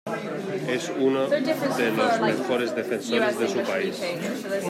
Es 0.67 0.89
unos 0.89 1.29
de 1.29 1.41
los 1.91 2.21
mejores 2.21 2.75
defensores 2.75 3.37
de 3.37 3.47
su 3.49 3.59
País. 3.61 4.01